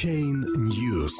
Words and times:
Chain 0.00 0.46
News. 0.56 1.12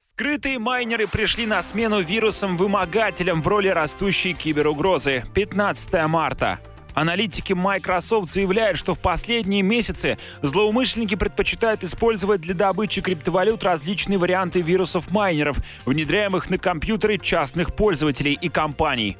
Скрытые 0.00 0.58
майнеры 0.58 1.06
пришли 1.06 1.46
на 1.46 1.62
смену 1.62 2.00
вирусам-вымогателям 2.00 3.42
в 3.42 3.46
роли 3.46 3.68
растущей 3.68 4.32
киберугрозы. 4.34 5.24
15 5.34 6.08
марта. 6.08 6.58
Аналитики 6.94 7.52
Microsoft 7.52 8.32
заявляют, 8.32 8.76
что 8.76 8.94
в 8.94 8.98
последние 8.98 9.62
месяцы 9.62 10.18
злоумышленники 10.42 11.14
предпочитают 11.14 11.84
использовать 11.84 12.40
для 12.40 12.54
добычи 12.54 13.02
криптовалют 13.02 13.62
различные 13.62 14.18
варианты 14.18 14.62
вирусов-майнеров, 14.62 15.58
внедряемых 15.86 16.50
на 16.50 16.58
компьютеры 16.58 17.18
частных 17.18 17.72
пользователей 17.72 18.32
и 18.32 18.48
компаний. 18.48 19.16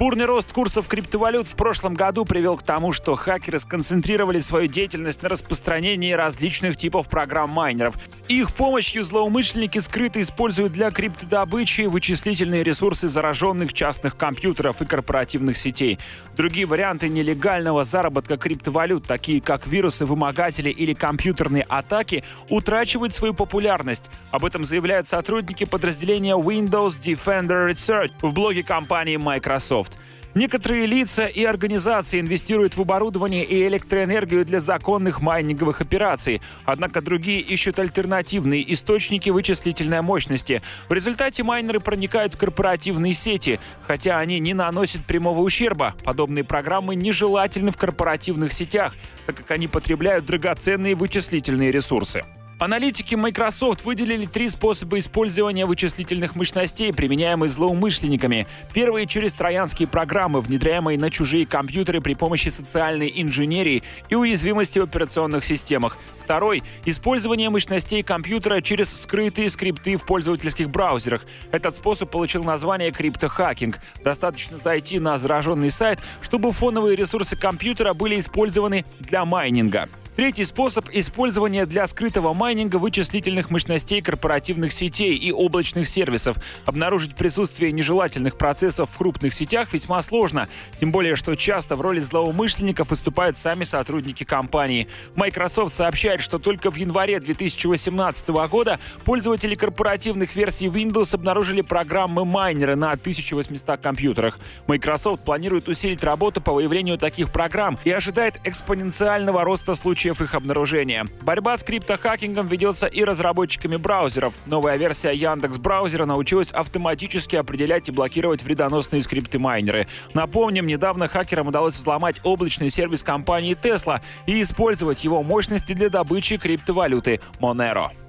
Бурный 0.00 0.24
рост 0.24 0.50
курсов 0.54 0.88
криптовалют 0.88 1.46
в 1.46 1.54
прошлом 1.56 1.92
году 1.92 2.24
привел 2.24 2.56
к 2.56 2.62
тому, 2.62 2.94
что 2.94 3.16
хакеры 3.16 3.58
сконцентрировали 3.58 4.40
свою 4.40 4.66
деятельность 4.66 5.22
на 5.22 5.28
распространении 5.28 6.14
различных 6.14 6.78
типов 6.78 7.10
программ 7.10 7.50
майнеров. 7.50 7.96
Их 8.26 8.54
помощью 8.54 9.04
злоумышленники 9.04 9.78
скрыто 9.78 10.22
используют 10.22 10.72
для 10.72 10.90
криптодобычи 10.90 11.82
вычислительные 11.82 12.62
ресурсы 12.62 13.08
зараженных 13.08 13.74
частных 13.74 14.16
компьютеров 14.16 14.80
и 14.80 14.86
корпоративных 14.86 15.58
сетей. 15.58 15.98
Другие 16.34 16.64
варианты 16.64 17.10
нелегального 17.10 17.84
заработка 17.84 18.38
криптовалют, 18.38 19.04
такие 19.04 19.42
как 19.42 19.66
вирусы, 19.66 20.06
вымогатели 20.06 20.70
или 20.70 20.94
компьютерные 20.94 21.64
атаки, 21.64 22.24
утрачивают 22.48 23.14
свою 23.14 23.34
популярность. 23.34 24.08
Об 24.30 24.46
этом 24.46 24.64
заявляют 24.64 25.08
сотрудники 25.08 25.64
подразделения 25.64 26.38
Windows 26.38 26.98
Defender 26.98 27.68
Research 27.68 28.12
в 28.22 28.32
блоге 28.32 28.62
компании 28.62 29.18
Microsoft. 29.18 29.89
Некоторые 30.34 30.86
лица 30.86 31.26
и 31.26 31.42
организации 31.42 32.20
инвестируют 32.20 32.76
в 32.76 32.80
оборудование 32.80 33.44
и 33.44 33.66
электроэнергию 33.66 34.44
для 34.44 34.60
законных 34.60 35.20
майнинговых 35.20 35.80
операций, 35.80 36.40
однако 36.64 37.02
другие 37.02 37.40
ищут 37.40 37.80
альтернативные 37.80 38.72
источники 38.72 39.28
вычислительной 39.28 40.02
мощности. 40.02 40.62
В 40.88 40.92
результате 40.92 41.42
майнеры 41.42 41.80
проникают 41.80 42.34
в 42.34 42.38
корпоративные 42.38 43.12
сети, 43.12 43.58
хотя 43.86 44.18
они 44.18 44.38
не 44.38 44.54
наносят 44.54 45.04
прямого 45.04 45.40
ущерба. 45.40 45.94
Подобные 46.04 46.44
программы 46.44 46.94
нежелательны 46.94 47.72
в 47.72 47.76
корпоративных 47.76 48.52
сетях, 48.52 48.94
так 49.26 49.36
как 49.36 49.50
они 49.50 49.66
потребляют 49.66 50.26
драгоценные 50.26 50.94
вычислительные 50.94 51.72
ресурсы. 51.72 52.24
Аналитики 52.60 53.14
Microsoft 53.14 53.86
выделили 53.86 54.26
три 54.26 54.50
способа 54.50 54.98
использования 54.98 55.64
вычислительных 55.64 56.36
мощностей, 56.36 56.92
применяемые 56.92 57.48
злоумышленниками. 57.48 58.46
Первый— 58.74 59.06
через 59.08 59.32
троянские 59.32 59.88
программы, 59.88 60.42
внедряемые 60.42 60.98
на 60.98 61.10
чужие 61.10 61.46
компьютеры 61.46 62.02
при 62.02 62.12
помощи 62.12 62.50
социальной 62.50 63.10
инженерии 63.16 63.82
и 64.10 64.14
уязвимости 64.14 64.78
в 64.78 64.82
операционных 64.82 65.42
системах. 65.42 65.96
Второй— 66.22 66.62
использование 66.84 67.48
мощностей 67.48 68.02
компьютера 68.02 68.60
через 68.60 68.92
скрытые 68.92 69.48
скрипты 69.48 69.96
в 69.96 70.04
пользовательских 70.04 70.68
браузерах. 70.68 71.24
Этот 71.52 71.78
способ 71.78 72.10
получил 72.10 72.44
название 72.44 72.92
криптохакинг. 72.92 73.78
Достаточно 74.04 74.58
зайти 74.58 74.98
на 74.98 75.16
зараженный 75.16 75.70
сайт, 75.70 75.98
чтобы 76.20 76.52
фоновые 76.52 76.94
ресурсы 76.94 77.36
компьютера 77.36 77.94
были 77.94 78.20
использованы 78.20 78.84
для 78.98 79.24
майнинга. 79.24 79.88
Третий 80.20 80.44
способ– 80.44 80.90
использования 80.92 81.64
для 81.64 81.86
скрытого 81.86 82.34
майнинга 82.34 82.76
вычислительных 82.76 83.48
мощностей 83.48 84.02
корпоративных 84.02 84.70
сетей 84.70 85.16
и 85.16 85.32
облачных 85.32 85.88
сервисов. 85.88 86.36
Обнаружить 86.66 87.16
присутствие 87.16 87.72
нежелательных 87.72 88.36
процессов 88.36 88.90
в 88.90 88.98
крупных 88.98 89.32
сетях 89.32 89.72
весьма 89.72 90.02
сложно, 90.02 90.46
тем 90.78 90.92
более, 90.92 91.16
что 91.16 91.34
часто 91.36 91.74
в 91.74 91.80
роли 91.80 92.00
злоумышленников 92.00 92.90
выступают 92.90 93.38
сами 93.38 93.64
сотрудники 93.64 94.24
компании. 94.24 94.88
Microsoft 95.14 95.74
сообщает, 95.74 96.20
что 96.20 96.38
только 96.38 96.70
в 96.70 96.74
январе 96.74 97.18
2018 97.18 98.28
года 98.50 98.78
пользователи 99.06 99.54
корпоративных 99.54 100.36
версий 100.36 100.66
Windows 100.66 101.14
обнаружили 101.14 101.62
программы 101.62 102.26
майнеры 102.26 102.76
на 102.76 102.90
1800 102.90 103.80
компьютерах. 103.80 104.38
Microsoft 104.66 105.24
планирует 105.24 105.66
усилить 105.68 106.04
работу 106.04 106.42
по 106.42 106.52
выявлению 106.52 106.98
таких 106.98 107.32
программ 107.32 107.78
и 107.84 107.90
ожидает 107.90 108.38
экспоненциального 108.44 109.44
роста 109.44 109.74
случаев 109.74 110.09
случаев 110.10 110.20
их 110.20 110.34
обнаружения. 110.34 111.06
Борьба 111.22 111.56
с 111.56 111.62
криптохакингом 111.62 112.46
ведется 112.46 112.86
и 112.86 113.04
разработчиками 113.04 113.76
браузеров. 113.76 114.34
Новая 114.46 114.76
версия 114.76 115.12
Яндекс 115.12 115.58
браузера 115.58 116.06
научилась 116.06 116.50
автоматически 116.50 117.36
определять 117.36 117.88
и 117.88 117.92
блокировать 117.92 118.42
вредоносные 118.42 119.02
скрипты-майнеры. 119.02 119.86
Напомним, 120.14 120.66
недавно 120.66 121.08
хакерам 121.08 121.48
удалось 121.48 121.78
взломать 121.78 122.20
облачный 122.24 122.70
сервис 122.70 123.02
компании 123.02 123.56
Tesla 123.56 124.00
и 124.26 124.40
использовать 124.42 125.04
его 125.04 125.22
мощности 125.22 125.72
для 125.72 125.88
добычи 125.88 126.36
криптовалюты 126.36 127.20
Monero. 127.40 127.99